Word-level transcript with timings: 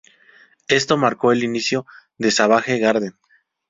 Esto 0.67 0.97
marcó 0.97 1.31
el 1.31 1.43
inicio 1.43 1.85
de 2.17 2.31
Savage 2.31 2.79
Garden. 2.79 3.15